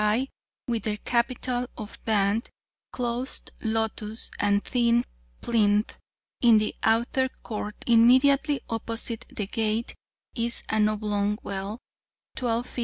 high, 0.01 0.27
with 0.67 0.81
their 0.81 0.97
capital 0.97 1.67
of 1.77 1.99
band, 2.05 2.49
closed 2.91 3.51
lotus, 3.61 4.31
and 4.39 4.65
thin 4.65 5.05
plinth; 5.41 5.95
in 6.41 6.57
the 6.57 6.73
outer 6.81 7.29
court, 7.43 7.75
immediately 7.85 8.59
opposite 8.67 9.23
the 9.29 9.45
gate, 9.45 9.93
is 10.33 10.63
an 10.69 10.89
oblong 10.89 11.37
well, 11.43 11.77
12 12.35 12.65
ft. 12.65 12.79